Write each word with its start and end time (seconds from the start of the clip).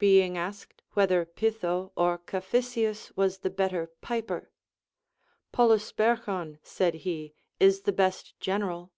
Being 0.00 0.36
asked 0.36 0.82
whether 0.94 1.24
Pytho 1.24 1.92
or 1.96 2.18
Caphisius 2.18 3.12
Avas 3.12 3.42
the 3.42 3.50
better 3.50 3.92
piper, 4.00 4.50
Polysperchon, 5.52 6.58
said 6.64 6.94
he, 7.06 7.34
is 7.60 7.82
the 7.82 7.92
best 7.92 8.36
general. 8.40 8.90